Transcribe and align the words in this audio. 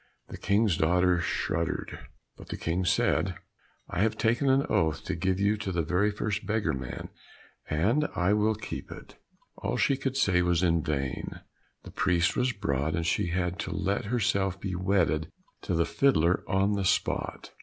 The 0.29 0.37
King's 0.39 0.77
daughter 0.77 1.21
shuddered, 1.21 2.07
but 2.35 2.47
the 2.47 2.57
King 2.57 2.85
said, 2.85 3.35
"I 3.87 3.99
have 3.99 4.17
taken 4.17 4.49
an 4.49 4.65
oath 4.67 5.03
to 5.03 5.13
give 5.13 5.39
you 5.39 5.57
to 5.57 5.71
the 5.71 5.83
very 5.83 6.09
first 6.09 6.43
beggar 6.47 6.73
man, 6.73 7.09
and 7.69 8.07
I 8.15 8.33
will 8.33 8.55
keep 8.55 8.89
it." 8.91 9.17
All 9.57 9.77
she 9.77 9.95
could 9.95 10.17
say 10.17 10.41
was 10.41 10.63
in 10.63 10.81
vain; 10.81 11.41
the 11.83 11.91
priest 11.91 12.35
was 12.35 12.51
brought, 12.51 12.95
and 12.95 13.05
she 13.05 13.27
had 13.27 13.59
to 13.59 13.75
let 13.75 14.05
herself 14.05 14.59
be 14.59 14.73
wedded 14.73 15.31
to 15.61 15.75
the 15.75 15.85
fiddler 15.85 16.43
on 16.47 16.73
the 16.73 16.83
spot. 16.85 17.51